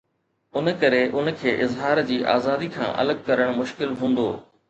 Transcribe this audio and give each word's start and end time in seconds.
ان 0.61 0.69
ڪري 0.83 1.01
ان 1.19 1.29
کي 1.41 1.53
اظهار 1.65 2.01
جي 2.09 2.17
آزادي 2.35 2.69
کان 2.77 2.89
الڳ 3.05 3.21
ڪرڻ 3.29 3.55
مشڪل 3.61 3.97
هوندو. 4.01 4.27